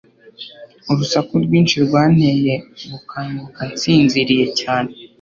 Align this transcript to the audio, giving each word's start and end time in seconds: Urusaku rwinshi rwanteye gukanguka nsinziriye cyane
Urusaku 0.91 1.33
rwinshi 1.45 1.75
rwanteye 1.85 2.53
gukanguka 2.91 3.61
nsinziriye 3.71 4.45
cyane 4.59 4.91